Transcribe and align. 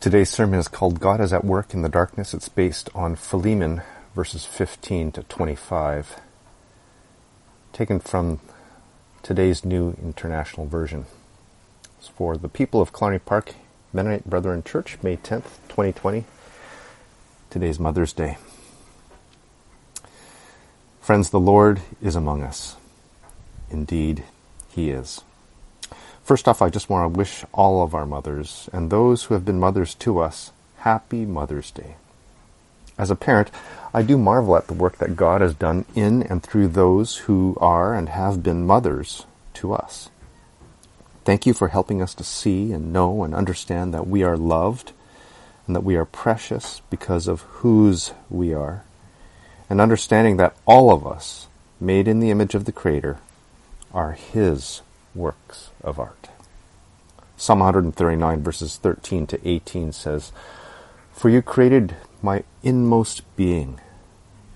Today's 0.00 0.30
sermon 0.30 0.58
is 0.58 0.66
called 0.66 0.98
God 0.98 1.20
is 1.20 1.30
at 1.30 1.44
Work 1.44 1.74
in 1.74 1.82
the 1.82 1.88
Darkness. 1.90 2.32
It's 2.32 2.48
based 2.48 2.88
on 2.94 3.16
Philemon 3.16 3.82
verses 4.14 4.46
15 4.46 5.12
to 5.12 5.22
25, 5.24 6.16
taken 7.74 8.00
from 8.00 8.40
today's 9.22 9.62
New 9.62 9.94
International 10.02 10.66
Version. 10.66 11.04
It's 11.98 12.08
for 12.08 12.38
the 12.38 12.48
people 12.48 12.80
of 12.80 12.94
Killarney 12.94 13.18
Park 13.18 13.52
Mennonite 13.92 14.24
Brethren 14.24 14.62
Church, 14.62 14.96
May 15.02 15.18
10th, 15.18 15.58
2020. 15.68 16.24
Today's 17.50 17.78
Mother's 17.78 18.14
Day. 18.14 18.38
Friends, 21.02 21.28
the 21.28 21.38
Lord 21.38 21.82
is 22.00 22.16
among 22.16 22.42
us. 22.42 22.76
Indeed, 23.68 24.24
He 24.70 24.88
is. 24.88 25.20
First 26.30 26.46
off, 26.46 26.62
I 26.62 26.70
just 26.70 26.88
want 26.88 27.12
to 27.12 27.18
wish 27.18 27.44
all 27.52 27.82
of 27.82 27.92
our 27.92 28.06
mothers 28.06 28.70
and 28.72 28.88
those 28.88 29.24
who 29.24 29.34
have 29.34 29.44
been 29.44 29.58
mothers 29.58 29.96
to 29.96 30.20
us 30.20 30.52
happy 30.76 31.26
Mother's 31.26 31.72
Day. 31.72 31.96
As 32.96 33.10
a 33.10 33.16
parent, 33.16 33.50
I 33.92 34.02
do 34.02 34.16
marvel 34.16 34.54
at 34.54 34.68
the 34.68 34.74
work 34.74 34.98
that 34.98 35.16
God 35.16 35.40
has 35.40 35.54
done 35.54 35.86
in 35.96 36.22
and 36.22 36.40
through 36.40 36.68
those 36.68 37.16
who 37.26 37.58
are 37.60 37.96
and 37.96 38.08
have 38.08 38.44
been 38.44 38.64
mothers 38.64 39.26
to 39.54 39.72
us. 39.72 40.08
Thank 41.24 41.46
you 41.46 41.52
for 41.52 41.66
helping 41.66 42.00
us 42.00 42.14
to 42.14 42.22
see 42.22 42.70
and 42.70 42.92
know 42.92 43.24
and 43.24 43.34
understand 43.34 43.92
that 43.92 44.06
we 44.06 44.22
are 44.22 44.36
loved 44.36 44.92
and 45.66 45.74
that 45.74 45.82
we 45.82 45.96
are 45.96 46.04
precious 46.04 46.80
because 46.90 47.26
of 47.26 47.40
whose 47.40 48.12
we 48.28 48.54
are, 48.54 48.84
and 49.68 49.80
understanding 49.80 50.36
that 50.36 50.54
all 50.64 50.92
of 50.92 51.04
us, 51.04 51.48
made 51.80 52.06
in 52.06 52.20
the 52.20 52.30
image 52.30 52.54
of 52.54 52.66
the 52.66 52.72
Creator, 52.72 53.18
are 53.92 54.12
His 54.12 54.82
works 55.14 55.70
of 55.82 55.98
art. 55.98 56.28
Psalm 57.36 57.60
139 57.60 58.42
verses 58.42 58.76
13 58.76 59.26
to 59.28 59.48
18 59.48 59.92
says, 59.92 60.32
For 61.12 61.28
you 61.28 61.42
created 61.42 61.96
my 62.22 62.44
inmost 62.62 63.22
being. 63.36 63.80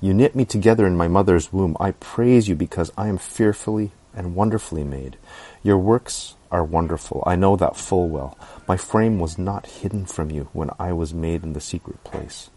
You 0.00 0.12
knit 0.12 0.34
me 0.34 0.44
together 0.44 0.86
in 0.86 0.97
my 0.97 1.08
mother's 1.08 1.52
womb. 1.52 1.77
I 1.80 1.92
praise 1.92 2.47
you 2.48 2.55
because 2.55 2.92
I 2.97 3.08
am 3.08 3.16
fearfully 3.16 3.92
and 4.14 4.36
wonderfully 4.36 4.84
made. 4.84 5.16
Your 5.62 5.78
works 5.78 6.34
are 6.50 6.62
wonderful. 6.62 7.22
I 7.27 7.36
know 7.36 7.56
that 7.56 7.77
full 7.77 8.08
well. 8.08 8.38
My 8.69 8.77
frame 8.77 9.19
was 9.19 9.38
not 9.38 9.66
hidden 9.66 10.06
from 10.06 10.30
you 10.30 10.48
when 10.52 10.70
I 10.78 10.92
was 10.92 11.14
made 11.14 11.42
in 11.42 11.52
the 11.52 11.60
secret 11.60 12.05
place, 12.05 12.50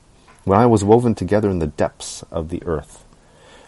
when 0.44 0.60
I 0.60 0.66
was 0.66 0.84
woven 0.84 1.16
together 1.16 1.50
in 1.50 1.60
the 1.60 1.68
depths 1.68 2.24
of 2.30 2.50
the 2.50 2.62
earth. 2.66 3.06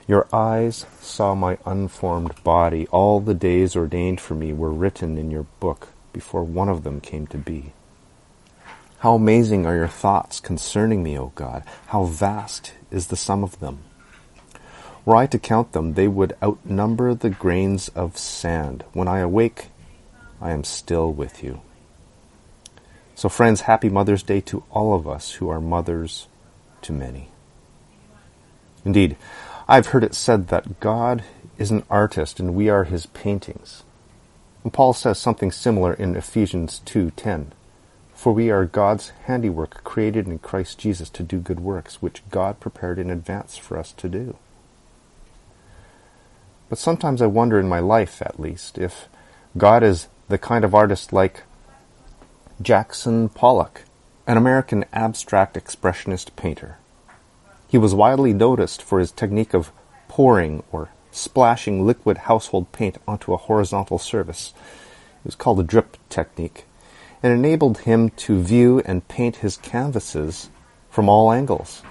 Your 0.10 0.28
eyes 0.34 0.88
saw 1.02 1.36
my 1.36 1.60
unformed 1.68 2.34
body. 2.44 2.88
All 2.88 3.20
the 3.20 3.36
days 3.36 3.76
ordained 3.76 4.20
for 4.20 4.34
me 4.34 4.52
were 4.52 4.72
written 4.72 5.20
in 5.20 5.30
your 5.30 5.46
book 5.60 5.90
before 6.14 6.44
one 6.44 6.68
of 6.68 6.84
them 6.84 7.00
came 7.00 7.28
to 7.28 7.38
be. 7.38 7.74
How 9.02 9.14
amazing 9.14 9.68
are 9.68 9.76
your 9.76 9.88
thoughts 9.88 10.40
concerning 10.40 11.04
me, 11.04 11.16
O 11.16 11.32
God! 11.36 11.64
How 11.90 12.06
vast 12.06 12.74
is 12.90 13.08
the 13.08 13.16
sum 13.16 13.44
of 13.44 13.60
them! 13.60 13.84
Were 15.06 15.16
I 15.16 15.28
to 15.28 15.38
count 15.38 15.74
them, 15.74 15.94
they 15.94 16.08
would 16.08 16.36
outnumber 16.42 17.14
the 17.14 17.30
grains 17.30 17.90
of 17.90 18.18
sand. 18.18 18.86
When 18.94 19.08
I 19.08 19.20
awake, 19.20 19.68
I 20.42 20.54
am 20.54 20.64
still 20.64 21.14
with 21.14 21.44
you. 21.44 21.62
So, 23.14 23.30
friends, 23.30 23.62
happy 23.62 23.90
Mother's 23.90 24.24
Day 24.24 24.42
to 24.42 24.64
all 24.72 24.96
of 24.96 25.08
us 25.08 25.34
who 25.34 25.50
are 25.50 25.62
mothers 25.62 26.28
to 26.82 26.94
many. 26.94 27.30
Indeed, 28.84 29.16
I've 29.72 29.90
heard 29.90 30.04
it 30.04 30.16
said 30.16 30.48
that 30.48 30.80
God 30.80 31.24
is 31.60 31.70
an 31.70 31.84
artist 31.92 32.40
and 32.40 32.56
we 32.56 32.70
are 32.70 32.86
his 32.86 33.06
paintings. 33.06 33.84
And 34.64 34.74
Paul 34.74 34.94
says 34.94 35.20
something 35.20 35.52
similar 35.52 35.94
in 35.94 36.16
Ephesians 36.16 36.82
2:10. 36.86 37.52
For 38.16 38.34
we 38.34 38.50
are 38.50 38.66
God's 38.66 39.12
handiwork, 39.26 39.84
created 39.84 40.26
in 40.26 40.40
Christ 40.40 40.80
Jesus 40.80 41.08
to 41.12 41.22
do 41.22 41.38
good 41.38 41.60
works, 41.60 42.02
which 42.02 42.24
God 42.32 42.60
prepared 42.60 42.98
in 42.98 43.12
advance 43.12 43.58
for 43.58 43.78
us 43.78 43.92
to 43.98 44.10
do. 44.10 44.38
But 46.68 46.80
sometimes 46.80 47.22
I 47.22 47.28
wonder 47.28 47.60
in 47.60 47.70
my 47.70 47.80
life, 47.80 48.24
at 48.24 48.40
least, 48.40 48.80
if 48.80 49.08
God 49.56 49.84
is 49.84 50.08
the 50.30 50.40
kind 50.40 50.66
of 50.66 50.74
artist 50.74 51.14
like 51.14 51.44
Jackson 52.60 53.30
Pollock, 53.30 53.84
an 54.26 54.36
American 54.36 54.86
abstract 54.92 55.54
expressionist 55.54 56.36
painter. 56.36 56.79
He 57.70 57.78
was 57.78 57.94
widely 57.94 58.34
noticed 58.34 58.82
for 58.82 59.00
his 59.00 59.12
technique 59.12 59.54
of 59.54 59.72
pouring 60.08 60.64
or 60.72 60.90
splashing 61.12 61.86
liquid 61.86 62.18
household 62.18 62.72
paint 62.72 62.98
onto 63.08 63.32
a 63.32 63.38
horizontal 63.38 64.00
surface. 64.00 64.54
It 65.24 65.26
was 65.26 65.36
called 65.36 65.60
the 65.60 65.64
drip 65.64 65.96
technique 66.10 66.66
and 67.22 67.32
enabled 67.32 67.80
him 67.80 68.10
to 68.10 68.42
view 68.42 68.82
and 68.86 69.08
paint 69.08 69.38
his 69.38 69.56
canvases 69.58 70.50
from 70.90 71.08
all 71.08 71.32
angles. 71.32 71.84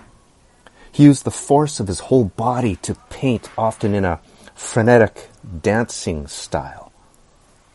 He 0.91 1.05
used 1.05 1.25
the 1.25 1.31
force 1.31 1.79
of 1.79 1.87
his 1.87 2.01
whole 2.01 2.25
body 2.25 2.75
to 2.77 2.97
paint, 3.09 3.49
often 3.57 3.95
in 3.95 4.05
a 4.05 4.21
frenetic 4.57 5.29
dancing 5.63 6.27
style. 6.27 6.91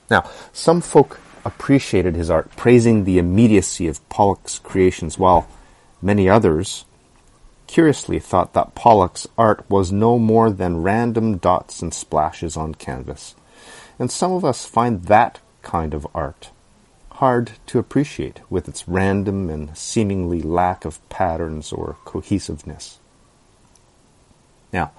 Now, 0.09 0.30
some 0.52 0.81
folk 0.81 1.22
appreciated 1.46 2.16
his 2.16 2.30
art, 2.30 2.53
praising 2.58 3.06
the 3.06 3.18
immediacy 3.18 3.88
of 3.88 4.08
Pollock's 4.09 4.59
creations, 4.59 5.18
while 5.18 5.47
many 6.02 6.28
others 6.28 6.84
curiously 7.68 8.19
thought 8.19 8.53
that 8.53 8.75
Pollock's 8.75 9.28
art 9.38 9.63
was 9.69 9.91
no 9.91 10.19
more 10.19 10.51
than 10.51 10.84
random 10.84 11.38
dots 11.38 11.81
and 11.81 11.94
splashes 11.94 12.56
on 12.57 12.75
canvas. 12.75 13.35
And 13.97 14.12
some 14.12 14.31
of 14.31 14.44
us 14.44 14.66
find 14.66 15.03
that 15.03 15.40
kind 15.62 15.94
of 15.94 16.07
art 16.13 16.51
hard 17.24 17.51
to 17.68 17.79
appreciate 17.79 18.41
with 18.50 18.68
its 18.68 18.88
random 18.88 19.50
and 19.50 19.78
seemingly 19.78 20.41
lack 20.41 20.84
of 20.84 21.07
patterns 21.09 21.72
or 21.72 21.96
cohesiveness. 22.03 23.00
Now, 24.74 24.91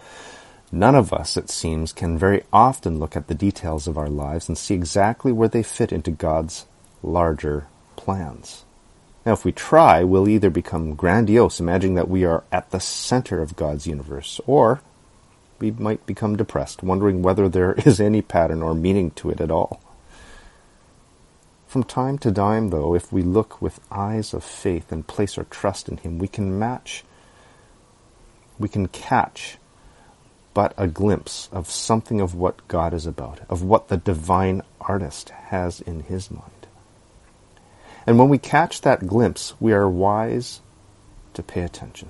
none 0.71 0.95
of 0.95 1.13
us, 1.13 1.37
it 1.37 1.51
seems, 1.51 1.93
can 1.93 2.17
very 2.17 2.45
often 2.53 2.99
look 2.99 3.17
at 3.17 3.27
the 3.27 3.35
details 3.35 3.87
of 3.87 3.99
our 3.99 4.09
lives 4.09 4.49
and 4.49 4.57
see 4.57 4.75
exactly 4.75 5.33
where 5.33 5.49
they 5.49 5.63
fit 5.63 5.93
into 5.93 6.11
God's 6.11 6.67
larger 7.03 7.67
plans. 7.97 8.65
Now, 9.25 9.33
if 9.33 9.45
we 9.45 9.53
try, 9.53 10.05
we'll 10.05 10.29
either 10.29 10.51
become 10.51 10.95
grandiose, 10.95 11.59
imagining 11.59 11.95
that 11.95 12.11
we 12.11 12.25
are 12.25 12.45
at 12.53 12.71
the 12.71 12.81
center 12.81 13.41
of 13.41 13.57
God's 13.57 13.87
universe, 13.87 14.41
or 14.47 14.83
we 15.59 15.71
might 15.71 16.05
become 16.05 16.37
depressed, 16.37 16.83
wondering 16.83 17.23
whether 17.23 17.49
there 17.49 17.73
is 17.87 18.01
any 18.01 18.21
pattern 18.21 18.63
or 18.63 18.75
meaning 18.75 19.11
to 19.13 19.31
it 19.31 19.41
at 19.41 19.51
all. 19.51 19.81
From 21.67 21.85
time 21.85 22.19
to 22.19 22.31
time, 22.31 22.69
though, 22.69 22.95
if 22.95 23.13
we 23.13 23.23
look 23.23 23.61
with 23.61 23.81
eyes 23.91 24.35
of 24.35 24.45
faith 24.45 24.93
and 24.93 25.07
place 25.07 25.39
our 25.39 25.45
trust 25.45 25.89
in 25.89 25.97
Him, 25.97 26.19
we 26.19 26.29
can 26.29 26.59
match, 26.59 27.03
we 28.59 28.69
can 28.69 28.89
catch 28.89 29.57
but 30.53 30.73
a 30.77 30.87
glimpse 30.87 31.49
of 31.51 31.69
something 31.69 32.21
of 32.21 32.35
what 32.35 32.69
God 32.69 32.95
is 32.95 33.07
about, 33.07 33.41
of 33.49 33.63
what 33.63 33.89
the 33.89 33.97
divine 33.97 34.63
artist 34.81 35.31
has 35.31 35.81
in 35.81 36.01
His 36.01 36.31
mind. 36.31 36.64
And 38.07 38.19
when 38.19 38.29
we 38.29 38.39
catch 38.39 38.83
that 38.83 39.07
glimpse, 39.07 39.55
we 39.61 39.73
are 39.73 39.89
wise 39.89 40.61
to 41.35 41.43
pay 41.43 41.63
attention. 41.63 42.09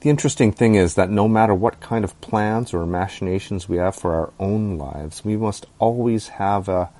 The 0.00 0.10
interesting 0.10 0.50
thing 0.50 0.74
is 0.74 0.96
that 0.96 1.10
no 1.10 1.28
matter 1.28 1.54
what 1.54 1.80
kind 1.80 2.04
of 2.04 2.20
plans 2.20 2.74
or 2.74 2.84
machinations 2.84 3.68
we 3.68 3.76
have 3.76 3.94
for 3.94 4.14
our 4.14 4.32
own 4.40 4.76
lives, 4.76 5.24
we 5.24 5.36
must 5.36 5.66
always 5.78 6.28
have 6.28 6.68
a 6.68 6.90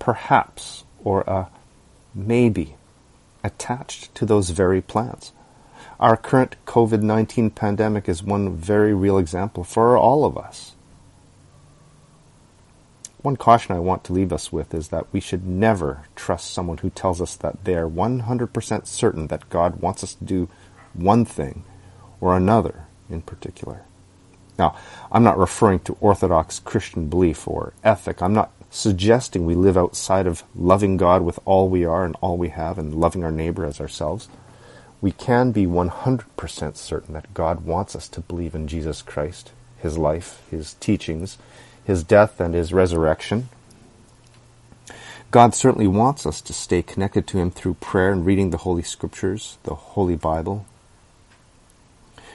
perhaps 0.00 0.82
or 1.04 1.20
a 1.22 1.46
maybe 2.14 2.74
attached 3.44 4.12
to 4.16 4.26
those 4.26 4.50
very 4.50 4.82
plans. 4.82 5.32
Our 6.00 6.16
current 6.16 6.56
COVID 6.66 7.02
19 7.02 7.50
pandemic 7.50 8.08
is 8.08 8.24
one 8.24 8.56
very 8.56 8.92
real 8.92 9.18
example 9.18 9.62
for 9.62 9.96
all 9.96 10.24
of 10.24 10.36
us. 10.36 10.71
One 13.22 13.36
caution 13.36 13.74
I 13.74 13.78
want 13.78 14.02
to 14.04 14.12
leave 14.12 14.32
us 14.32 14.52
with 14.52 14.74
is 14.74 14.88
that 14.88 15.06
we 15.12 15.20
should 15.20 15.46
never 15.46 16.02
trust 16.16 16.52
someone 16.52 16.78
who 16.78 16.90
tells 16.90 17.20
us 17.20 17.36
that 17.36 17.64
they 17.64 17.76
are 17.76 17.88
100% 17.88 18.86
certain 18.86 19.28
that 19.28 19.48
God 19.48 19.80
wants 19.80 20.02
us 20.02 20.14
to 20.14 20.24
do 20.24 20.48
one 20.92 21.24
thing 21.24 21.64
or 22.20 22.36
another 22.36 22.86
in 23.08 23.22
particular. 23.22 23.82
Now, 24.58 24.76
I'm 25.12 25.22
not 25.22 25.38
referring 25.38 25.80
to 25.80 25.96
Orthodox 26.00 26.58
Christian 26.58 27.08
belief 27.08 27.46
or 27.46 27.72
ethic. 27.84 28.20
I'm 28.20 28.34
not 28.34 28.50
suggesting 28.70 29.46
we 29.46 29.54
live 29.54 29.76
outside 29.76 30.26
of 30.26 30.42
loving 30.54 30.96
God 30.96 31.22
with 31.22 31.38
all 31.44 31.68
we 31.68 31.84
are 31.84 32.04
and 32.04 32.16
all 32.20 32.36
we 32.36 32.48
have 32.48 32.76
and 32.76 32.94
loving 32.94 33.22
our 33.22 33.30
neighbor 33.30 33.64
as 33.64 33.80
ourselves. 33.80 34.28
We 35.00 35.12
can 35.12 35.52
be 35.52 35.66
100% 35.66 36.76
certain 36.76 37.14
that 37.14 37.34
God 37.34 37.64
wants 37.64 37.94
us 37.94 38.08
to 38.08 38.20
believe 38.20 38.54
in 38.54 38.68
Jesus 38.68 39.00
Christ, 39.00 39.52
His 39.78 39.96
life, 39.96 40.42
His 40.50 40.74
teachings, 40.74 41.38
his 41.84 42.04
death 42.04 42.40
and 42.40 42.54
his 42.54 42.72
resurrection. 42.72 43.48
God 45.30 45.54
certainly 45.54 45.86
wants 45.86 46.26
us 46.26 46.40
to 46.42 46.52
stay 46.52 46.82
connected 46.82 47.26
to 47.28 47.38
him 47.38 47.50
through 47.50 47.74
prayer 47.74 48.12
and 48.12 48.26
reading 48.26 48.50
the 48.50 48.58
Holy 48.58 48.82
Scriptures, 48.82 49.56
the 49.62 49.74
Holy 49.74 50.16
Bible. 50.16 50.66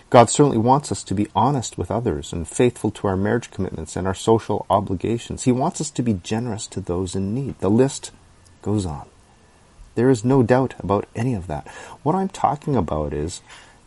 God 0.09 0.29
certainly 0.29 0.57
wants 0.57 0.91
us 0.91 1.03
to 1.03 1.13
be 1.13 1.27
honest 1.35 1.77
with 1.77 1.91
others 1.91 2.31
and 2.31 2.47
faithful 2.47 2.91
to 2.91 3.07
our 3.07 3.17
marriage 3.17 3.51
commitments 3.51 3.95
and 3.95 4.07
our 4.07 4.13
social 4.13 4.65
obligations. 4.69 5.43
He 5.43 5.51
wants 5.51 5.81
us 5.81 5.91
to 5.91 6.01
be 6.01 6.13
generous 6.13 6.65
to 6.67 6.79
those 6.79 7.13
in 7.13 7.35
need. 7.35 7.59
The 7.59 7.69
list 7.69 8.11
goes 8.61 8.85
on. 8.85 9.07
There 9.95 10.09
is 10.09 10.23
no 10.23 10.43
doubt 10.43 10.75
about 10.79 11.07
any 11.15 11.33
of 11.33 11.47
that. 11.47 11.67
What 12.03 12.15
I'm 12.15 12.29
talking 12.29 12.75
about 12.75 13.13
is 13.13 13.41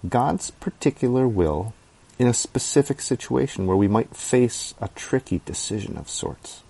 God's 0.08 0.50
particular 0.50 1.26
will 1.26 1.72
in 2.20 2.26
a 2.26 2.34
specific 2.34 3.00
situation 3.00 3.67
where 3.67 3.78
we 3.78 3.88
might 3.88 4.14
face 4.14 4.75
a 4.78 4.88
tricky 4.88 5.40
decision 5.46 5.96
of 5.96 6.11
sorts. 6.11 6.62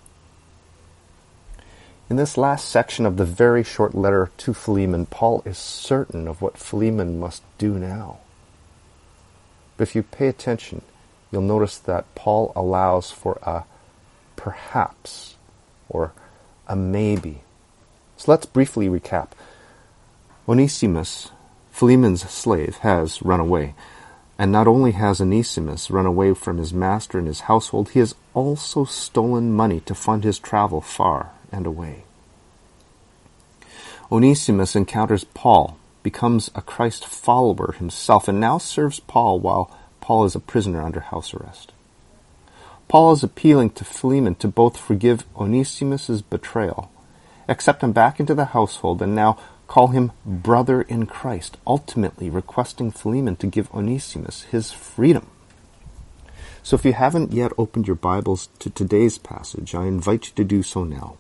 In 2.09 2.15
this 2.15 2.39
last 2.39 2.69
section 2.69 3.05
of 3.05 3.17
the 3.17 3.25
very 3.25 3.65
short 3.65 3.93
letter 3.93 4.31
to 4.37 4.55
Philemon, 4.55 5.07
Paul 5.07 5.43
is 5.45 5.59
certain 5.59 6.29
of 6.29 6.41
what 6.41 6.57
Philemon 6.57 7.19
must 7.19 7.43
do 7.59 7.81
now. 7.81 8.19
But 9.77 9.89
if 9.89 9.97
you 9.97 10.05
pay 10.05 10.29
attention, 10.29 10.83
you'll 11.33 11.43
notice 11.43 11.79
that 11.79 12.15
Paul 12.15 12.53
allows 12.55 13.11
for 13.11 13.41
a 13.43 13.65
perhaps 14.37 15.35
or 15.89 16.13
a 16.69 16.77
maybe. 16.77 17.43
So 18.17 18.31
let's 18.31 18.47
briefly 18.47 18.89
recap. 18.89 19.31
Onesimus, 20.49 21.33
Philemon's 21.73 22.23
slave, 22.31 22.77
has 22.83 23.21
run 23.23 23.41
away. 23.41 23.75
And 24.41 24.51
not 24.51 24.67
only 24.67 24.93
has 24.93 25.21
Onesimus 25.21 25.91
run 25.91 26.07
away 26.07 26.33
from 26.33 26.57
his 26.57 26.73
master 26.73 27.19
and 27.19 27.27
his 27.27 27.41
household, 27.41 27.91
he 27.91 27.99
has 27.99 28.15
also 28.33 28.87
stolen 28.87 29.53
money 29.53 29.81
to 29.81 29.95
fund 29.95 30.25
his 30.25 30.39
travel 30.39 30.81
far 30.81 31.33
and 31.53 31.67
away. 31.67 32.05
Onesimus 34.11 34.75
encounters 34.75 35.25
Paul, 35.25 35.77
becomes 36.03 36.51
a 36.55 36.63
Christ 36.63 37.05
follower 37.05 37.73
himself, 37.73 38.29
and 38.29 38.41
now 38.41 38.57
serves 38.57 38.99
Paul 38.99 39.41
while 39.41 39.77
Paul 40.01 40.25
is 40.25 40.35
a 40.35 40.41
prisoner 40.41 40.81
under 40.81 41.01
house 41.01 41.35
arrest. 41.35 41.73
Paul 42.89 43.13
is 43.13 43.23
appealing 43.23 43.73
to 43.73 43.85
Philemon 43.85 44.37
to 44.37 44.49
both 44.49 44.79
forgive 44.79 45.27
Onesimus's 45.37 46.23
betrayal, 46.23 46.91
accept 47.47 47.83
him 47.83 47.93
back 47.93 48.19
into 48.19 48.35
the 48.35 48.47
household, 48.47 49.03
and 49.03 49.15
now 49.15 49.37
call 49.71 49.87
him 49.89 50.11
brother 50.27 50.83
in 50.83 51.07
Christ, 51.07 51.57
ultimately 51.65 52.29
requesting 52.29 52.91
Philemon 52.91 53.37
to 53.37 53.47
give 53.47 53.73
Onesimus 53.73 54.43
his 54.51 54.73
freedom. 54.73 55.29
So 56.65 56.75
if 56.75 56.85
you 56.85 56.93
haven't 56.93 57.33
yet 57.33 57.53
opened 57.57 57.87
your 57.87 57.95
Bibles 57.95 58.49
to 58.59 58.69
today's 58.69 59.17
passage, 59.17 59.73
I 59.73 59.87
invite 59.87 60.27
you 60.27 60.33
to 60.35 60.43
do 60.43 60.65
so 60.65 60.83
now. 60.83 61.19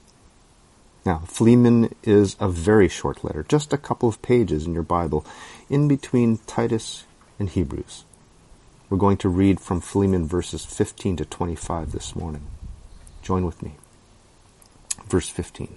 Now, 1.06 1.18
Philemon 1.28 1.94
is 2.02 2.34
a 2.40 2.48
very 2.48 2.88
short 2.88 3.22
letter, 3.22 3.46
just 3.48 3.72
a 3.72 3.78
couple 3.78 4.08
of 4.08 4.20
pages 4.20 4.66
in 4.66 4.74
your 4.74 4.82
Bible, 4.82 5.24
in 5.68 5.86
between 5.86 6.38
Titus 6.48 7.04
and 7.38 7.48
Hebrews. 7.48 8.02
We're 8.88 8.98
going 8.98 9.18
to 9.18 9.28
read 9.28 9.60
from 9.60 9.80
Philemon 9.80 10.26
verses 10.26 10.64
15 10.64 11.18
to 11.18 11.24
25 11.24 11.92
this 11.92 12.16
morning. 12.16 12.48
Join 13.22 13.46
with 13.46 13.62
me. 13.62 13.76
Verse 15.06 15.28
15. 15.28 15.76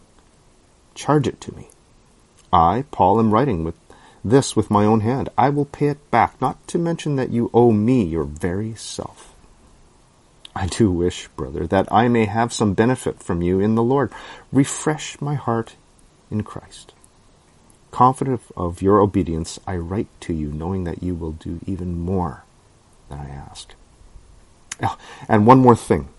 charge 1.01 1.27
it 1.27 1.41
to 1.41 1.55
me. 1.55 1.67
I, 2.53 2.85
Paul, 2.91 3.19
am 3.19 3.33
writing 3.33 3.63
with 3.63 3.75
this 4.23 4.55
with 4.55 4.69
my 4.69 4.85
own 4.85 4.99
hand. 5.01 5.29
I 5.37 5.49
will 5.49 5.65
pay 5.65 5.87
it 5.87 6.11
back, 6.11 6.39
not 6.39 6.67
to 6.67 6.77
mention 6.77 7.15
that 7.15 7.31
you 7.31 7.49
owe 7.53 7.71
me 7.71 8.03
your 8.03 8.23
very 8.23 8.75
self. 8.75 9.33
I 10.55 10.67
do 10.67 10.91
wish, 10.91 11.27
brother, 11.29 11.65
that 11.67 11.91
I 11.91 12.07
may 12.07 12.25
have 12.25 12.53
some 12.53 12.73
benefit 12.73 13.23
from 13.23 13.41
you 13.41 13.59
in 13.59 13.75
the 13.75 13.83
Lord. 13.83 14.11
Refresh 14.51 15.19
my 15.21 15.35
heart 15.35 15.75
in 16.29 16.43
Christ. 16.43 16.93
Confident 17.89 18.41
of 18.55 18.81
your 18.81 18.99
obedience, 18.99 19.59
I 19.65 19.77
write 19.77 20.07
to 20.21 20.33
you, 20.33 20.49
knowing 20.49 20.83
that 20.83 21.01
you 21.01 21.15
will 21.15 21.31
do 21.31 21.59
even 21.65 21.99
more 21.99 22.43
than 23.09 23.19
I 23.19 23.29
ask. 23.29 23.73
Oh, 24.83 24.97
and 25.27 25.47
one 25.47 25.59
more 25.59 25.75
thing. 25.75 26.09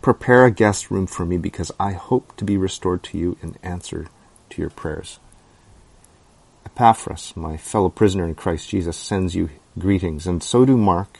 Prepare 0.00 0.46
a 0.46 0.50
guest 0.50 0.90
room 0.90 1.06
for 1.06 1.26
me 1.26 1.38
because 1.38 1.72
I 1.78 1.92
hope 1.92 2.36
to 2.36 2.44
be 2.44 2.56
restored 2.56 3.02
to 3.04 3.18
you 3.18 3.36
in 3.42 3.56
answer 3.62 4.06
to 4.50 4.60
your 4.60 4.70
prayers. 4.70 5.18
Epaphras, 6.64 7.36
my 7.36 7.56
fellow 7.56 7.88
prisoner 7.88 8.24
in 8.24 8.34
Christ 8.34 8.68
Jesus, 8.68 8.96
sends 8.96 9.34
you 9.34 9.50
greetings, 9.78 10.26
and 10.26 10.42
so 10.42 10.64
do 10.64 10.76
Mark, 10.76 11.18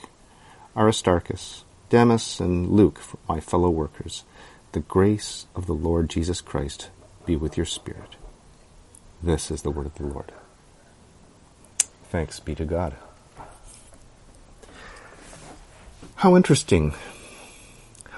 Aristarchus, 0.76 1.64
Demas, 1.88 2.38
and 2.38 2.70
Luke, 2.70 3.00
my 3.28 3.40
fellow 3.40 3.70
workers. 3.70 4.24
The 4.72 4.80
grace 4.80 5.46
of 5.56 5.66
the 5.66 5.74
Lord 5.74 6.08
Jesus 6.08 6.40
Christ 6.40 6.90
be 7.26 7.34
with 7.34 7.56
your 7.56 7.66
spirit. 7.66 8.16
This 9.22 9.50
is 9.50 9.62
the 9.62 9.70
word 9.70 9.86
of 9.86 9.94
the 9.96 10.04
Lord. 10.04 10.32
Thanks 12.04 12.38
be 12.38 12.54
to 12.54 12.64
God. 12.64 12.94
How 16.16 16.36
interesting 16.36 16.94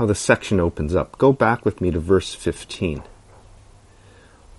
how 0.01 0.07
the 0.07 0.15
section 0.15 0.59
opens 0.59 0.97
up. 0.97 1.19
Go 1.19 1.31
back 1.31 1.63
with 1.63 1.83
me 1.83 1.91
to 1.91 2.01
verse 2.01 2.33
15. 2.33 3.03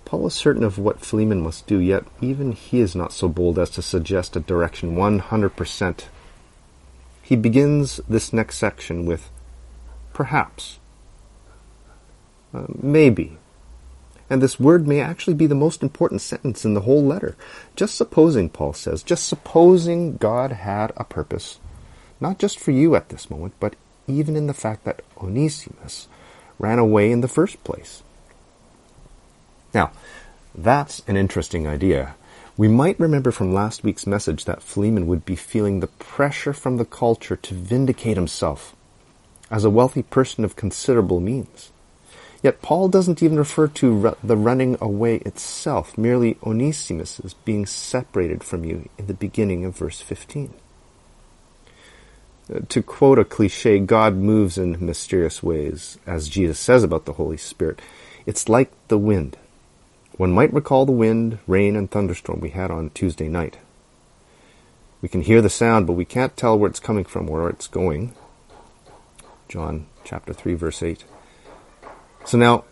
Paul 0.04 0.28
is 0.28 0.34
certain 0.34 0.62
of 0.62 0.78
what 0.78 1.04
Philemon 1.04 1.40
must 1.40 1.66
do, 1.66 1.80
yet 1.80 2.04
even 2.20 2.52
he 2.52 2.78
is 2.78 2.94
not 2.94 3.12
so 3.12 3.28
bold 3.28 3.58
as 3.58 3.68
to 3.70 3.82
suggest 3.82 4.36
a 4.36 4.40
direction 4.40 4.94
100% 4.94 6.04
he 7.22 7.34
begins 7.34 8.00
this 8.08 8.32
next 8.32 8.58
section 8.58 9.04
with 9.04 9.30
perhaps, 10.12 10.78
uh, 12.54 12.66
maybe. 12.80 13.36
And 14.30 14.40
this 14.40 14.60
word 14.60 14.86
may 14.86 15.00
actually 15.00 15.34
be 15.34 15.48
the 15.48 15.56
most 15.56 15.82
important 15.82 16.20
sentence 16.20 16.64
in 16.64 16.74
the 16.74 16.82
whole 16.82 17.04
letter. 17.04 17.36
Just 17.74 17.96
supposing, 17.96 18.48
Paul 18.48 18.74
says, 18.74 19.02
just 19.02 19.26
supposing 19.26 20.18
God 20.18 20.52
had 20.52 20.92
a 20.96 21.02
purpose, 21.02 21.58
not 22.20 22.38
just 22.38 22.60
for 22.60 22.70
you 22.70 22.94
at 22.94 23.08
this 23.08 23.28
moment, 23.28 23.54
but 23.58 23.74
even 24.12 24.36
in 24.36 24.46
the 24.46 24.54
fact 24.54 24.84
that 24.84 25.02
Onesimus 25.20 26.08
ran 26.58 26.78
away 26.78 27.10
in 27.10 27.20
the 27.20 27.28
first 27.28 27.62
place. 27.64 28.02
Now, 29.74 29.90
that's 30.54 31.02
an 31.06 31.16
interesting 31.16 31.66
idea. 31.66 32.14
We 32.56 32.68
might 32.68 33.00
remember 33.00 33.30
from 33.30 33.54
last 33.54 33.82
week's 33.82 34.06
message 34.06 34.44
that 34.44 34.62
Philemon 34.62 35.06
would 35.06 35.24
be 35.24 35.36
feeling 35.36 35.80
the 35.80 35.86
pressure 35.86 36.52
from 36.52 36.76
the 36.76 36.84
culture 36.84 37.36
to 37.36 37.54
vindicate 37.54 38.16
himself 38.16 38.76
as 39.50 39.64
a 39.64 39.70
wealthy 39.70 40.02
person 40.02 40.44
of 40.44 40.56
considerable 40.56 41.20
means. 41.20 41.70
Yet 42.42 42.60
Paul 42.60 42.88
doesn't 42.88 43.22
even 43.22 43.38
refer 43.38 43.68
to 43.68 44.16
the 44.22 44.36
running 44.36 44.76
away 44.80 45.16
itself, 45.18 45.96
merely 45.96 46.36
Onesimus 46.44 47.20
being 47.44 47.66
separated 47.66 48.42
from 48.42 48.64
you 48.64 48.88
in 48.98 49.06
the 49.06 49.14
beginning 49.14 49.64
of 49.64 49.76
verse 49.76 50.00
15. 50.00 50.52
To 52.68 52.82
quote 52.82 53.18
a 53.18 53.24
cliche, 53.24 53.78
God 53.78 54.16
moves 54.16 54.58
in 54.58 54.84
mysterious 54.84 55.42
ways, 55.42 55.98
as 56.06 56.28
Jesus 56.28 56.58
says 56.58 56.82
about 56.82 57.04
the 57.04 57.14
Holy 57.14 57.36
Spirit. 57.36 57.80
It's 58.26 58.48
like 58.48 58.70
the 58.88 58.98
wind. 58.98 59.36
One 60.16 60.32
might 60.32 60.52
recall 60.52 60.84
the 60.84 60.92
wind, 60.92 61.38
rain, 61.46 61.76
and 61.76 61.90
thunderstorm 61.90 62.40
we 62.40 62.50
had 62.50 62.70
on 62.70 62.90
Tuesday 62.90 63.28
night. 63.28 63.58
We 65.00 65.08
can 65.08 65.22
hear 65.22 65.40
the 65.40 65.50
sound, 65.50 65.86
but 65.86 65.94
we 65.94 66.04
can't 66.04 66.36
tell 66.36 66.58
where 66.58 66.70
it's 66.70 66.80
coming 66.80 67.04
from 67.04 67.28
or 67.28 67.42
where 67.42 67.50
it's 67.50 67.66
going. 67.66 68.14
John 69.48 69.86
chapter 70.04 70.32
3 70.32 70.54
verse 70.54 70.82
8. 70.82 71.04
So 72.24 72.38
now, 72.38 72.64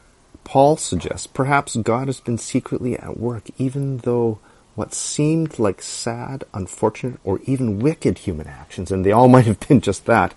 Paul 0.45 0.77
suggests 0.77 1.27
perhaps 1.27 1.77
God 1.77 2.07
has 2.07 2.21
been 2.21 2.39
secretly 2.39 2.97
at 2.99 3.19
work 3.19 3.45
even 3.59 3.99
though 3.99 4.39
what 4.81 4.95
seemed 4.95 5.59
like 5.59 5.83
sad, 5.83 6.43
unfortunate, 6.55 7.21
or 7.23 7.39
even 7.45 7.81
wicked 7.81 8.17
human 8.17 8.47
actions, 8.47 8.91
and 8.91 9.05
they 9.05 9.13
all 9.13 9.29
might 9.35 9.45
have 9.45 9.61
been 9.69 9.83
just 9.83 10.07
that, 10.07 10.33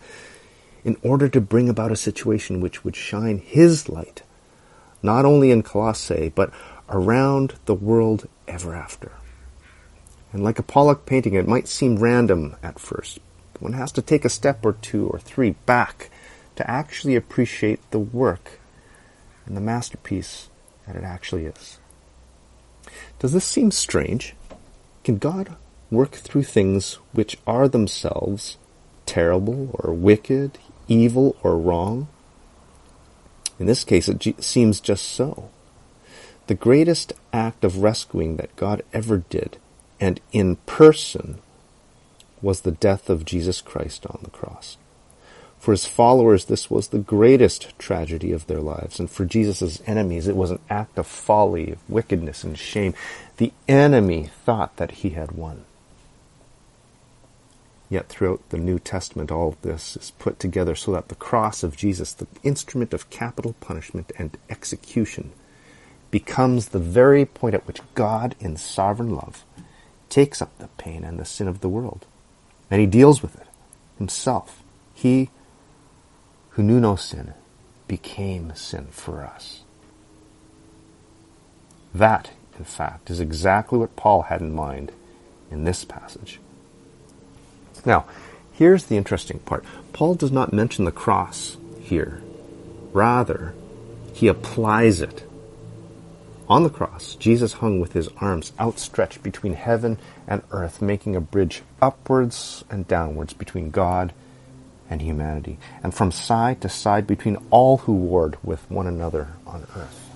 in 0.83 0.97
order 1.01 1.29
to 1.29 1.39
bring 1.39 1.69
about 1.69 1.93
a 1.93 1.95
situation 1.95 2.59
which 2.59 2.83
would 2.83 2.93
shine 2.93 3.37
His 3.37 3.87
light, 3.87 4.21
not 5.01 5.23
only 5.23 5.49
in 5.49 5.63
Colossae, 5.63 6.27
but 6.35 6.51
around 6.89 7.53
the 7.67 7.73
world 7.73 8.27
ever 8.45 8.75
after. 8.75 9.13
And 10.33 10.43
like 10.43 10.59
a 10.59 10.63
Pollock 10.63 11.05
painting, 11.05 11.35
it 11.35 11.47
might 11.47 11.69
seem 11.69 11.99
random 11.99 12.57
at 12.61 12.79
first. 12.79 13.19
One 13.61 13.71
has 13.71 13.93
to 13.93 14.01
take 14.01 14.25
a 14.25 14.29
step 14.29 14.65
or 14.65 14.73
two 14.73 15.07
or 15.07 15.19
three 15.19 15.51
back 15.65 16.09
to 16.57 16.69
actually 16.69 17.15
appreciate 17.15 17.79
the 17.91 17.99
work 17.99 18.59
and 19.45 19.55
the 19.55 19.61
masterpiece 19.61 20.49
that 20.85 20.97
it 20.97 21.05
actually 21.05 21.45
is. 21.45 21.79
Does 23.23 23.31
this 23.31 23.45
seem 23.45 23.71
strange? 23.71 24.35
Can 25.05 25.17
God 25.17 25.55
work 25.89 26.11
through 26.11 26.43
things 26.43 26.95
which 27.13 27.37
are 27.47 27.69
themselves 27.69 28.57
terrible 29.05 29.69
or 29.75 29.93
wicked, 29.93 30.59
evil 30.89 31.37
or 31.41 31.57
wrong? 31.57 32.09
In 33.57 33.65
this 33.65 33.85
case, 33.85 34.09
it 34.09 34.43
seems 34.43 34.81
just 34.81 35.05
so. 35.05 35.49
the 36.47 36.55
greatest 36.55 37.13
act 37.31 37.63
of 37.63 37.77
rescuing 37.77 38.35
that 38.37 38.55
God 38.55 38.83
ever 38.91 39.23
did, 39.29 39.57
and 39.99 40.19
in 40.31 40.57
person, 40.57 41.39
was 42.41 42.61
the 42.61 42.71
death 42.71 43.09
of 43.09 43.25
Jesus 43.25 43.61
Christ 43.61 44.05
on 44.05 44.19
the 44.23 44.29
cross. 44.29 44.77
For 45.63 45.71
his 45.71 45.85
followers, 45.85 46.43
this 46.43 46.69
was 46.69 46.89
the 46.89 46.99
greatest 46.99 47.79
tragedy 47.79 48.33
of 48.33 48.47
their 48.47 48.59
lives. 48.59 48.99
And 48.99 49.09
for 49.09 49.23
Jesus' 49.23 49.81
enemies, 49.87 50.27
it 50.27 50.35
was 50.35 50.51
an 50.51 50.59
act 50.69 50.97
of 50.97 51.07
folly, 51.07 51.71
of 51.71 51.89
wickedness, 51.89 52.43
and 52.43 52.57
shame. 52.59 52.93
The 53.37 53.53
enemy 53.65 54.29
thought 54.43 54.75
that 54.75 54.91
he 54.91 55.11
had 55.11 55.31
won. 55.31 55.63
Yet 57.89 58.09
throughout 58.09 58.41
the 58.49 58.57
New 58.57 58.77
Testament, 58.77 59.31
all 59.31 59.47
of 59.47 59.61
this 59.61 59.95
is 59.95 60.11
put 60.11 60.37
together 60.37 60.75
so 60.75 60.91
that 60.91 61.07
the 61.07 61.15
cross 61.15 61.63
of 61.63 61.77
Jesus, 61.77 62.11
the 62.11 62.27
instrument 62.43 62.93
of 62.93 63.09
capital 63.09 63.55
punishment 63.61 64.11
and 64.19 64.37
execution, 64.49 65.31
becomes 66.11 66.67
the 66.67 66.79
very 66.79 67.23
point 67.23 67.55
at 67.55 67.65
which 67.65 67.79
God, 67.95 68.35
in 68.41 68.57
sovereign 68.57 69.15
love, 69.15 69.45
takes 70.09 70.41
up 70.41 70.51
the 70.57 70.67
pain 70.77 71.05
and 71.05 71.17
the 71.17 71.23
sin 71.23 71.47
of 71.47 71.61
the 71.61 71.69
world. 71.69 72.05
And 72.69 72.81
he 72.81 72.85
deals 72.85 73.21
with 73.21 73.37
it 73.37 73.47
himself. 73.97 74.61
He 74.93 75.29
who 76.53 76.63
knew 76.63 76.79
no 76.79 76.95
sin, 76.95 77.33
became 77.87 78.53
sin 78.55 78.87
for 78.91 79.23
us. 79.23 79.61
That, 81.93 82.31
in 82.57 82.65
fact, 82.65 83.09
is 83.09 83.19
exactly 83.19 83.77
what 83.77 83.95
Paul 83.95 84.23
had 84.23 84.41
in 84.41 84.53
mind 84.53 84.91
in 85.51 85.63
this 85.63 85.83
passage. 85.83 86.39
Now, 87.85 88.05
here's 88.53 88.85
the 88.85 88.97
interesting 88.97 89.39
part. 89.39 89.65
Paul 89.93 90.15
does 90.15 90.31
not 90.31 90.53
mention 90.53 90.85
the 90.85 90.91
cross 90.91 91.57
here. 91.81 92.21
Rather, 92.93 93.53
he 94.13 94.27
applies 94.27 95.01
it. 95.01 95.23
On 96.47 96.63
the 96.63 96.69
cross, 96.69 97.15
Jesus 97.15 97.53
hung 97.53 97.79
with 97.79 97.93
his 97.93 98.09
arms 98.19 98.53
outstretched 98.59 99.23
between 99.23 99.53
heaven 99.53 99.97
and 100.27 100.43
earth, 100.51 100.81
making 100.81 101.15
a 101.15 101.21
bridge 101.21 101.63
upwards 101.81 102.63
and 102.69 102.87
downwards 102.87 103.33
between 103.33 103.71
God 103.71 104.13
and 104.93 105.01
humanity, 105.01 105.57
and 105.83 105.93
from 105.93 106.11
side 106.11 106.61
to 106.61 106.69
side 106.69 107.05
between 107.05 107.37
all 107.49 107.79
who 107.79 107.93
warred 107.93 108.37
with 108.43 108.69
one 108.71 108.87
another 108.87 109.33
on 109.45 109.67
earth. 109.75 110.09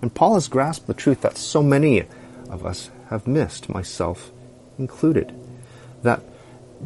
And 0.00 0.14
Paul 0.14 0.34
has 0.34 0.48
grasped 0.48 0.86
the 0.86 0.94
truth 0.94 1.20
that 1.22 1.36
so 1.36 1.62
many 1.62 2.04
of 2.48 2.64
us 2.64 2.90
have 3.10 3.26
missed, 3.26 3.68
myself 3.68 4.30
included, 4.78 5.34
that 6.02 6.22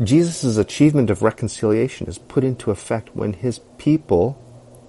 Jesus' 0.03 0.57
achievement 0.57 1.11
of 1.11 1.23
reconciliation 1.23 2.07
is 2.07 2.19
put 2.19 2.45
into 2.45 2.71
effect 2.71 3.15
when 3.15 3.35
his 3.35 3.61
people 3.77 4.41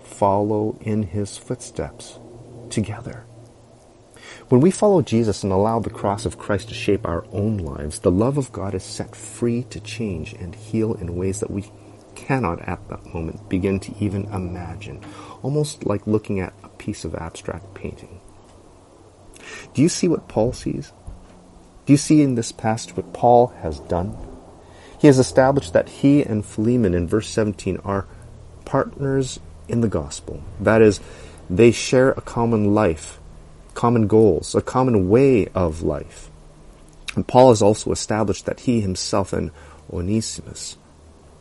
follow 0.04 0.78
in 0.82 1.04
his 1.04 1.38
footsteps 1.38 2.20
together. 2.70 3.26
When 4.50 4.62
we 4.62 4.72
follow 4.72 5.02
Jesus 5.02 5.44
and 5.44 5.52
allow 5.52 5.80
the 5.80 5.90
cross 5.90 6.26
of 6.26 6.38
Christ 6.38 6.70
to 6.70 6.74
shape 6.74 7.08
our 7.08 7.26
own 7.32 7.58
lives, 7.58 8.00
the 8.00 8.12
love 8.12 8.38
of 8.38 8.52
God 8.52 8.76
is 8.76 8.84
set 8.84 9.16
free 9.16 9.64
to 9.64 9.80
change 9.80 10.34
and 10.34 10.54
heal 10.54 10.94
in 10.94 11.16
ways 11.16 11.40
that 11.40 11.52
we 11.52 11.72
cannot 12.22 12.62
at 12.62 12.88
that 12.90 13.14
moment 13.14 13.50
begin 13.50 13.80
to 13.82 13.94
even 14.00 14.26
imagine, 14.26 15.02
almost 15.42 15.86
like 15.86 16.06
looking 16.06 16.40
at 16.40 16.54
a 16.64 16.70
piece 16.70 17.04
of 17.04 17.16
abstract 17.16 17.74
painting. 17.74 18.20
Do 19.74 19.82
you 19.82 19.90
see 19.90 20.08
what 20.08 20.28
Paul 20.28 20.54
sees? 20.54 20.92
Do 21.86 21.94
you 21.94 21.98
see 21.98 22.22
in 22.22 22.36
this 22.36 22.52
passage 22.52 22.96
what 22.96 23.14
Paul 23.14 23.48
has 23.62 23.80
done? 23.80 24.16
He 25.00 25.08
has 25.08 25.18
established 25.18 25.74
that 25.74 25.90
he 25.90 26.22
and 26.22 26.46
Philemon 26.46 26.94
in 26.94 27.08
verse 27.08 27.28
17 27.30 27.78
are 27.78 28.06
partners 28.66 29.40
in 29.68 29.82
the 29.82 29.88
gospel. 29.88 30.44
That 30.60 30.82
is, 30.82 31.00
they 31.50 31.72
share 31.72 32.12
a 32.12 32.22
common 32.22 32.76
life, 32.76 33.20
common 33.74 34.08
goals, 34.08 34.54
a 34.54 34.62
common 34.62 35.10
way 35.10 35.48
of 35.48 35.82
life. 35.82 36.30
And 37.16 37.28
Paul 37.28 37.50
has 37.50 37.62
also 37.62 37.92
established 37.92 38.46
that 38.46 38.62
he 38.62 38.80
himself 38.80 39.34
and 39.34 39.52
Onesimus 39.92 40.78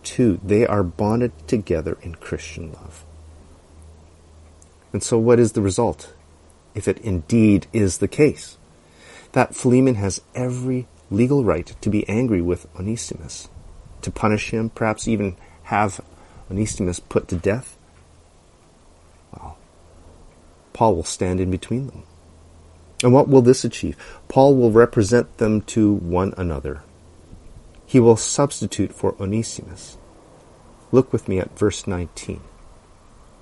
Two, 0.02 0.40
they 0.42 0.66
are 0.66 0.82
bonded 0.82 1.32
together 1.46 1.98
in 2.02 2.14
Christian 2.14 2.72
love. 2.72 3.04
And 4.92 5.02
so, 5.02 5.18
what 5.18 5.38
is 5.38 5.52
the 5.52 5.60
result? 5.60 6.14
If 6.74 6.88
it 6.88 6.98
indeed 6.98 7.66
is 7.72 7.98
the 7.98 8.08
case, 8.08 8.56
that 9.32 9.54
Philemon 9.54 9.96
has 9.96 10.22
every 10.34 10.86
legal 11.10 11.44
right 11.44 11.74
to 11.80 11.90
be 11.90 12.08
angry 12.08 12.40
with 12.40 12.66
Onesimus, 12.78 13.48
to 14.02 14.10
punish 14.10 14.50
him, 14.50 14.70
perhaps 14.70 15.06
even 15.06 15.36
have 15.64 16.00
Onesimus 16.50 17.00
put 17.00 17.28
to 17.28 17.36
death. 17.36 17.76
Well, 19.32 19.58
Paul 20.72 20.96
will 20.96 21.04
stand 21.04 21.40
in 21.40 21.50
between 21.50 21.88
them. 21.88 22.04
And 23.02 23.12
what 23.12 23.28
will 23.28 23.42
this 23.42 23.64
achieve? 23.64 23.96
Paul 24.28 24.56
will 24.56 24.70
represent 24.70 25.38
them 25.38 25.62
to 25.62 25.92
one 25.92 26.34
another 26.36 26.82
he 27.90 27.98
will 27.98 28.14
substitute 28.14 28.92
for 28.92 29.16
Onesimus. 29.18 29.98
Look 30.92 31.12
with 31.12 31.26
me 31.26 31.40
at 31.40 31.58
verse 31.58 31.88
19. 31.88 32.40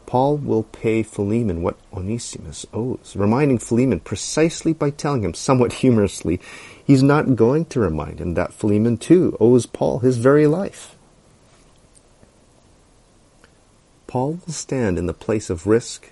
Paul 0.06 0.38
will 0.38 0.62
pay 0.62 1.02
Philemon 1.02 1.60
what 1.60 1.76
Onesimus 1.92 2.64
owes, 2.72 3.14
reminding 3.14 3.58
Philemon 3.58 4.00
precisely 4.00 4.72
by 4.72 4.88
telling 4.88 5.22
him, 5.22 5.34
somewhat 5.34 5.74
humorously, 5.74 6.40
he's 6.82 7.02
not 7.02 7.36
going 7.36 7.66
to 7.66 7.78
remind 7.78 8.22
him 8.22 8.32
that 8.34 8.54
Philemon 8.54 8.96
too 8.96 9.36
owes 9.38 9.66
Paul 9.66 9.98
his 9.98 10.16
very 10.16 10.46
life. 10.46 10.96
Paul 14.06 14.40
will 14.46 14.54
stand 14.54 14.96
in 14.96 15.04
the 15.04 15.12
place 15.12 15.50
of 15.50 15.66
risk 15.66 16.10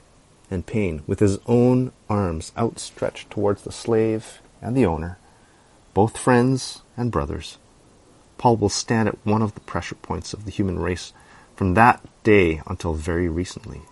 and 0.50 0.66
pain 0.66 1.00
with 1.06 1.20
his 1.20 1.38
own 1.46 1.90
arms 2.10 2.52
outstretched 2.54 3.30
towards 3.30 3.62
the 3.62 3.72
slave 3.72 4.42
and 4.60 4.76
the 4.76 4.84
owner, 4.84 5.16
both 5.94 6.18
friends 6.18 6.82
and 6.98 7.10
brothers. 7.10 7.56
Paul 8.38 8.56
will 8.56 8.68
stand 8.68 9.08
at 9.08 9.24
one 9.24 9.42
of 9.42 9.54
the 9.54 9.60
pressure 9.60 9.94
points 9.94 10.32
of 10.32 10.44
the 10.44 10.50
human 10.50 10.78
race 10.78 11.12
from 11.54 11.74
that 11.74 12.04
day 12.22 12.60
until 12.66 12.94
very 12.94 13.28
recently. 13.28 13.82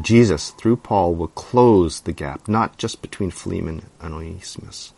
Jesus, 0.00 0.50
through 0.50 0.76
Paul, 0.76 1.14
will 1.14 1.28
close 1.28 2.00
the 2.00 2.12
gap, 2.12 2.48
not 2.48 2.78
just 2.78 3.02
between 3.02 3.30
Philemon 3.30 3.82
and 4.00 4.14
Onesimus, 4.14 4.92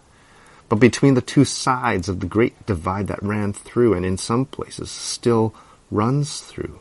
but 0.69 0.77
between 0.77 1.15
the 1.15 1.23
two 1.23 1.45
sides 1.45 2.09
of 2.09 2.21
the 2.21 2.27
great 2.27 2.67
divide 2.67 3.07
that 3.09 3.23
ran 3.23 3.53
through 3.53 3.95
and 3.95 4.05
in 4.05 4.19
some 4.19 4.45
places 4.45 4.91
still 4.91 5.55
runs 5.91 6.41
through 6.41 6.81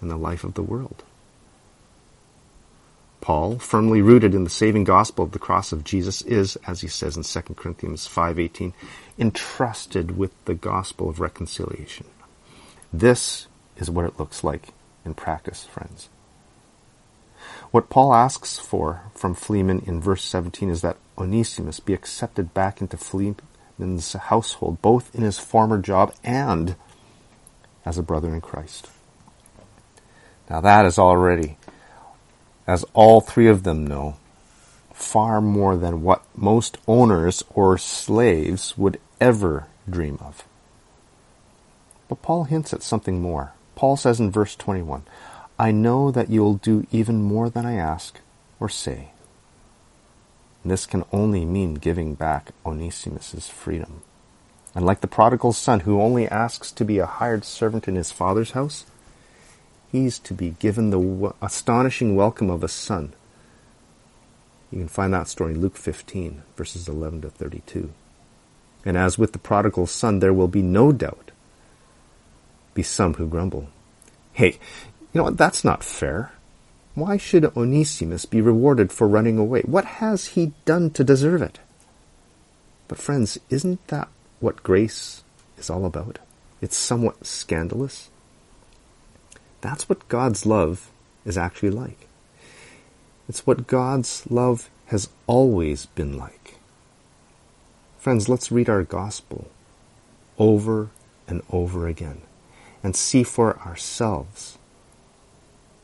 in 0.00 0.08
the 0.08 0.16
life 0.16 0.42
of 0.42 0.54
the 0.54 0.62
world. 0.62 1.04
Paul, 3.28 3.58
firmly 3.58 4.00
rooted 4.00 4.34
in 4.34 4.44
the 4.44 4.48
saving 4.48 4.84
gospel 4.84 5.22
of 5.22 5.32
the 5.32 5.38
cross 5.38 5.70
of 5.70 5.84
Jesus, 5.84 6.22
is, 6.22 6.56
as 6.66 6.80
he 6.80 6.88
says 6.88 7.14
in 7.14 7.24
2 7.24 7.52
Corinthians 7.56 8.08
5.18, 8.08 8.72
entrusted 9.18 10.16
with 10.16 10.32
the 10.46 10.54
gospel 10.54 11.10
of 11.10 11.20
reconciliation. 11.20 12.06
This 12.90 13.46
is 13.76 13.90
what 13.90 14.06
it 14.06 14.18
looks 14.18 14.42
like 14.42 14.68
in 15.04 15.12
practice, 15.12 15.64
friends. 15.64 16.08
What 17.70 17.90
Paul 17.90 18.14
asks 18.14 18.58
for 18.58 19.02
from 19.14 19.34
Philemon 19.34 19.82
in 19.86 20.00
verse 20.00 20.24
17 20.24 20.70
is 20.70 20.80
that 20.80 20.96
Onesimus 21.18 21.80
be 21.80 21.92
accepted 21.92 22.54
back 22.54 22.80
into 22.80 22.96
Philemon's 22.96 24.14
household, 24.14 24.80
both 24.80 25.14
in 25.14 25.20
his 25.20 25.38
former 25.38 25.76
job 25.76 26.14
and 26.24 26.76
as 27.84 27.98
a 27.98 28.02
brother 28.02 28.32
in 28.32 28.40
Christ. 28.40 28.88
Now 30.48 30.62
that 30.62 30.86
is 30.86 30.98
already 30.98 31.57
as 32.68 32.84
all 32.92 33.22
three 33.22 33.48
of 33.48 33.62
them 33.62 33.86
know, 33.86 34.14
far 34.92 35.40
more 35.40 35.76
than 35.76 36.02
what 36.02 36.22
most 36.36 36.76
owners 36.86 37.42
or 37.54 37.78
slaves 37.78 38.76
would 38.76 39.00
ever 39.20 39.66
dream 39.88 40.18
of. 40.20 40.44
But 42.08 42.20
Paul 42.20 42.44
hints 42.44 42.74
at 42.74 42.82
something 42.82 43.22
more. 43.22 43.52
Paul 43.74 43.96
says 43.96 44.20
in 44.20 44.30
verse 44.30 44.54
21, 44.54 45.02
I 45.58 45.70
know 45.70 46.10
that 46.10 46.28
you 46.28 46.42
will 46.42 46.54
do 46.54 46.86
even 46.92 47.22
more 47.22 47.48
than 47.48 47.64
I 47.64 47.74
ask 47.74 48.20
or 48.60 48.68
say. 48.68 49.12
And 50.62 50.70
this 50.70 50.84
can 50.84 51.04
only 51.10 51.46
mean 51.46 51.74
giving 51.74 52.14
back 52.14 52.50
Onesimus' 52.66 53.48
freedom. 53.48 54.02
And 54.74 54.84
like 54.84 55.00
the 55.00 55.06
prodigal 55.06 55.54
son 55.54 55.80
who 55.80 56.02
only 56.02 56.28
asks 56.28 56.70
to 56.72 56.84
be 56.84 56.98
a 56.98 57.06
hired 57.06 57.44
servant 57.44 57.88
in 57.88 57.94
his 57.94 58.12
father's 58.12 58.50
house, 58.50 58.84
He's 59.90 60.18
to 60.20 60.34
be 60.34 60.50
given 60.58 60.90
the 60.90 61.34
astonishing 61.40 62.14
welcome 62.14 62.50
of 62.50 62.62
a 62.62 62.68
son. 62.68 63.14
You 64.70 64.78
can 64.78 64.88
find 64.88 65.14
that 65.14 65.28
story 65.28 65.54
in 65.54 65.60
Luke 65.60 65.76
15, 65.76 66.42
verses 66.56 66.88
11 66.88 67.22
to 67.22 67.30
32. 67.30 67.90
And 68.84 68.96
as 68.96 69.18
with 69.18 69.32
the 69.32 69.38
prodigal 69.38 69.86
son, 69.86 70.18
there 70.18 70.34
will 70.34 70.48
be 70.48 70.62
no 70.62 70.92
doubt 70.92 71.30
be 72.78 72.82
some 72.84 73.14
who 73.14 73.26
grumble. 73.26 73.66
Hey, 74.32 74.52
you 74.52 75.18
know 75.18 75.24
what? 75.24 75.36
That's 75.36 75.64
not 75.64 75.82
fair. 75.82 76.30
Why 76.94 77.16
should 77.16 77.56
Onesimus 77.56 78.24
be 78.24 78.40
rewarded 78.40 78.92
for 78.92 79.08
running 79.08 79.36
away? 79.36 79.62
What 79.62 79.84
has 79.84 80.26
he 80.28 80.52
done 80.64 80.90
to 80.90 81.02
deserve 81.02 81.42
it? 81.42 81.58
But 82.86 82.98
friends, 82.98 83.36
isn't 83.50 83.84
that 83.88 84.08
what 84.38 84.62
grace 84.62 85.24
is 85.56 85.68
all 85.68 85.84
about? 85.84 86.20
It's 86.60 86.76
somewhat 86.76 87.26
scandalous. 87.26 88.10
That's 89.60 89.88
what 89.88 90.08
God's 90.08 90.46
love 90.46 90.90
is 91.24 91.36
actually 91.36 91.70
like. 91.70 92.08
It's 93.28 93.46
what 93.46 93.66
God's 93.66 94.24
love 94.30 94.70
has 94.86 95.08
always 95.26 95.86
been 95.86 96.16
like. 96.16 96.58
Friends, 97.98 98.28
let's 98.28 98.50
read 98.50 98.68
our 98.68 98.84
gospel 98.84 99.50
over 100.38 100.88
and 101.26 101.42
over 101.50 101.86
again 101.86 102.22
and 102.82 102.94
see 102.96 103.22
for 103.22 103.58
ourselves. 103.60 104.56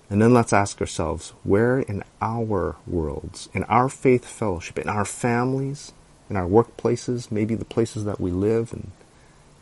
And 0.09 0.23
then 0.23 0.33
let's 0.33 0.53
ask 0.53 0.81
ourselves 0.81 1.33
where 1.43 1.81
in 1.81 2.05
our 2.23 2.77
worlds, 2.87 3.49
in 3.53 3.65
our 3.65 3.89
faith 3.89 4.25
fellowship, 4.25 4.79
in 4.79 4.89
our 4.89 5.05
families, 5.05 5.93
in 6.31 6.37
our 6.37 6.47
workplaces, 6.47 7.31
maybe 7.31 7.55
the 7.55 7.65
places 7.65 8.05
that 8.05 8.21
we 8.21 8.31
live 8.31 8.73
and 8.73 8.93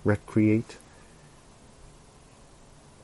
recreate, 0.04 0.76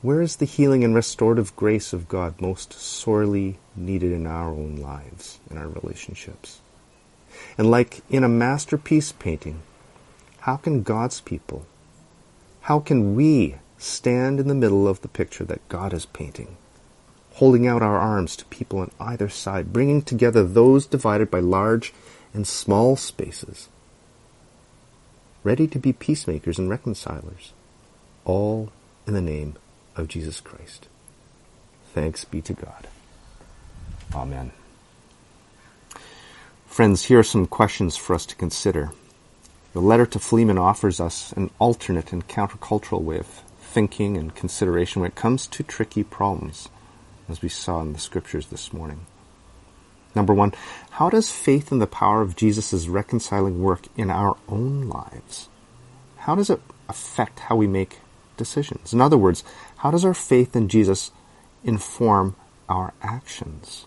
where 0.01 0.21
is 0.21 0.37
the 0.37 0.45
healing 0.45 0.83
and 0.83 0.95
restorative 0.95 1.55
grace 1.57 1.91
of 1.91 2.07
God 2.07 2.39
most 2.39 2.71
sorely 2.71 3.57
needed 3.75 4.13
in 4.13 4.25
our 4.25 4.49
own 4.49 4.77
lives, 4.77 5.39
in 5.51 5.57
our 5.57 5.67
relationships? 5.67 6.61
And 7.57 7.69
like 7.69 8.01
in 8.09 8.23
a 8.23 8.29
masterpiece 8.29 9.11
painting, 9.11 9.61
how 10.41 10.55
can 10.55 10.83
God's 10.83 11.19
people, 11.19 11.65
how 12.61 12.79
can 12.79 13.15
we 13.15 13.55
stand 13.77 14.39
in 14.39 14.47
the 14.47 14.55
middle 14.55 14.87
of 14.87 15.01
the 15.01 15.09
picture 15.09 15.43
that 15.45 15.67
God 15.67 15.93
is 15.93 16.05
painting, 16.05 16.55
holding 17.33 17.67
out 17.67 17.81
our 17.81 17.97
arms 17.97 18.37
to 18.37 18.45
people 18.45 18.79
on 18.79 18.91
either 19.01 19.27
side, 19.27 19.73
bringing 19.73 20.01
together 20.01 20.43
those 20.43 20.85
divided 20.85 21.29
by 21.29 21.39
large 21.39 21.93
and 22.33 22.47
small 22.47 22.95
spaces, 22.95 23.67
ready 25.43 25.67
to 25.67 25.79
be 25.79 25.91
peacemakers 25.91 26.57
and 26.57 26.69
reconcilers, 26.69 27.51
all 28.23 28.71
in 29.05 29.13
the 29.13 29.21
name 29.21 29.55
of 29.99 30.07
Jesus 30.07 30.39
Christ. 30.39 30.87
Thanks 31.93 32.25
be 32.25 32.41
to 32.41 32.53
God. 32.53 32.87
Amen. 34.13 34.51
Friends, 36.65 37.03
here 37.05 37.19
are 37.19 37.23
some 37.23 37.45
questions 37.45 37.97
for 37.97 38.13
us 38.13 38.25
to 38.27 38.35
consider. 38.35 38.91
The 39.73 39.81
letter 39.81 40.05
to 40.07 40.19
Philemon 40.19 40.57
offers 40.57 40.99
us 40.99 41.31
an 41.33 41.51
alternate 41.59 42.13
and 42.13 42.27
countercultural 42.27 43.01
way 43.01 43.19
of 43.19 43.27
thinking 43.59 44.17
and 44.17 44.33
consideration 44.33 45.01
when 45.01 45.11
it 45.11 45.15
comes 45.15 45.45
to 45.47 45.63
tricky 45.63 46.03
problems, 46.03 46.69
as 47.27 47.41
we 47.41 47.49
saw 47.49 47.81
in 47.81 47.93
the 47.93 47.99
scriptures 47.99 48.47
this 48.47 48.73
morning. 48.73 49.05
Number 50.15 50.33
one, 50.33 50.53
how 50.91 51.09
does 51.09 51.31
faith 51.31 51.71
in 51.71 51.79
the 51.79 51.85
power 51.87 52.21
of 52.21 52.35
Jesus' 52.35 52.87
reconciling 52.87 53.61
work 53.61 53.87
in 53.95 54.09
our 54.09 54.37
own 54.47 54.89
lives? 54.89 55.49
How 56.17 56.35
does 56.35 56.49
it 56.49 56.61
affect 56.87 57.39
how 57.41 57.55
we 57.55 57.67
make 57.67 57.99
decisions? 58.39 58.91
In 58.91 59.01
other 59.01 59.17
words, 59.17 59.43
how 59.77 59.91
does 59.91 60.03
our 60.03 60.15
faith 60.15 60.55
in 60.55 60.67
Jesus 60.67 61.11
inform 61.63 62.35
our 62.67 62.93
actions? 63.03 63.85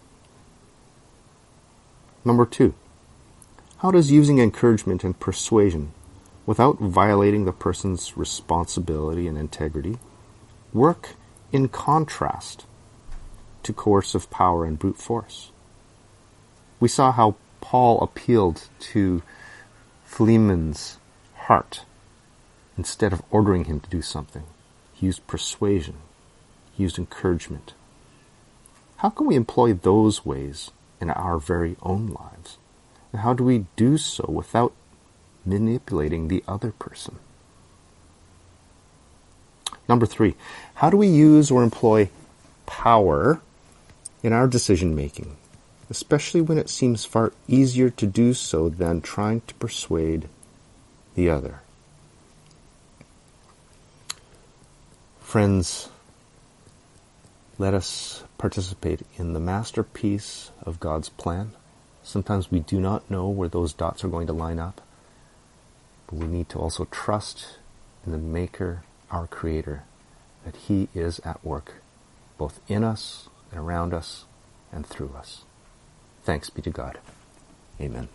Number 2.24 2.46
two, 2.46 2.74
how 3.78 3.90
does 3.90 4.12
using 4.12 4.38
encouragement 4.38 5.02
and 5.02 5.18
persuasion 5.18 5.92
without 6.46 6.78
violating 6.78 7.44
the 7.44 7.52
person's 7.52 8.16
responsibility 8.16 9.26
and 9.26 9.36
integrity 9.36 9.98
work 10.72 11.16
in 11.50 11.68
contrast 11.68 12.64
to 13.64 13.72
coercive 13.72 14.30
power 14.30 14.64
and 14.64 14.78
brute 14.78 14.98
force? 14.98 15.50
We 16.78 16.88
saw 16.88 17.10
how 17.10 17.34
Paul 17.60 18.00
appealed 18.00 18.68
to 18.92 19.22
Philemon's 20.04 20.98
heart 21.34 21.84
instead 22.76 23.12
of 23.12 23.22
ordering 23.30 23.64
him 23.64 23.80
to 23.80 23.90
do 23.90 24.02
something. 24.02 24.44
He 24.92 25.06
used 25.06 25.26
persuasion. 25.26 25.96
He 26.72 26.84
used 26.84 26.98
encouragement. 26.98 27.74
How 28.96 29.10
can 29.10 29.26
we 29.26 29.34
employ 29.34 29.72
those 29.72 30.24
ways 30.24 30.70
in 31.00 31.10
our 31.10 31.38
very 31.38 31.76
own 31.82 32.08
lives? 32.08 32.58
And 33.12 33.22
how 33.22 33.34
do 33.34 33.44
we 33.44 33.66
do 33.76 33.98
so 33.98 34.24
without 34.28 34.72
manipulating 35.44 36.28
the 36.28 36.44
other 36.46 36.70
person? 36.70 37.16
Number 39.88 40.06
three, 40.06 40.34
how 40.74 40.88
do 40.88 40.96
we 40.96 41.08
use 41.08 41.50
or 41.50 41.62
employ 41.62 42.08
power 42.66 43.40
in 44.22 44.32
our 44.32 44.46
decision 44.46 44.94
making, 44.94 45.36
especially 45.90 46.40
when 46.40 46.56
it 46.56 46.70
seems 46.70 47.04
far 47.04 47.32
easier 47.48 47.90
to 47.90 48.06
do 48.06 48.32
so 48.32 48.68
than 48.68 49.00
trying 49.00 49.42
to 49.42 49.54
persuade 49.54 50.28
the 51.14 51.28
other? 51.28 51.60
Friends, 55.32 55.88
let 57.56 57.72
us 57.72 58.22
participate 58.36 59.00
in 59.16 59.32
the 59.32 59.40
masterpiece 59.40 60.50
of 60.60 60.78
God's 60.78 61.08
plan. 61.08 61.52
Sometimes 62.02 62.50
we 62.50 62.60
do 62.60 62.78
not 62.78 63.10
know 63.10 63.30
where 63.30 63.48
those 63.48 63.72
dots 63.72 64.04
are 64.04 64.08
going 64.08 64.26
to 64.26 64.34
line 64.34 64.58
up, 64.58 64.82
but 66.06 66.16
we 66.18 66.26
need 66.26 66.50
to 66.50 66.58
also 66.58 66.84
trust 66.90 67.56
in 68.04 68.12
the 68.12 68.18
Maker, 68.18 68.82
our 69.10 69.26
Creator, 69.26 69.84
that 70.44 70.54
He 70.68 70.90
is 70.94 71.18
at 71.20 71.42
work, 71.42 71.76
both 72.36 72.60
in 72.68 72.84
us 72.84 73.30
and 73.50 73.58
around 73.58 73.94
us 73.94 74.26
and 74.70 74.86
through 74.86 75.14
us. 75.16 75.44
Thanks 76.24 76.50
be 76.50 76.60
to 76.60 76.70
God. 76.70 76.98
Amen. 77.80 78.10